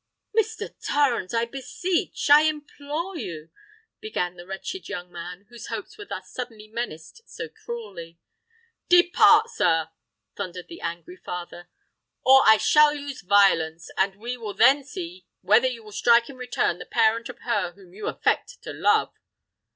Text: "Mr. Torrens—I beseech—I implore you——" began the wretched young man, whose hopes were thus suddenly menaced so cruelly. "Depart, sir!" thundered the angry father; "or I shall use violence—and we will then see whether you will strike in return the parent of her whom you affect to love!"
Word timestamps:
"Mr. 0.35 0.73
Torrens—I 0.87 1.45
beseech—I 1.45 2.41
implore 2.49 3.15
you——" 3.15 3.51
began 3.99 4.33
the 4.35 4.47
wretched 4.47 4.89
young 4.89 5.11
man, 5.11 5.45
whose 5.49 5.67
hopes 5.67 5.95
were 5.95 6.05
thus 6.05 6.31
suddenly 6.31 6.67
menaced 6.67 7.21
so 7.29 7.47
cruelly. 7.47 8.17
"Depart, 8.89 9.51
sir!" 9.51 9.89
thundered 10.35 10.69
the 10.69 10.81
angry 10.81 11.17
father; 11.17 11.69
"or 12.25 12.41
I 12.47 12.57
shall 12.57 12.95
use 12.95 13.21
violence—and 13.21 14.15
we 14.15 14.37
will 14.37 14.55
then 14.55 14.83
see 14.83 15.27
whether 15.41 15.67
you 15.67 15.83
will 15.83 15.91
strike 15.91 16.31
in 16.31 16.35
return 16.35 16.79
the 16.79 16.87
parent 16.87 17.29
of 17.29 17.37
her 17.41 17.73
whom 17.73 17.93
you 17.93 18.07
affect 18.07 18.59
to 18.63 18.73
love!" 18.73 19.13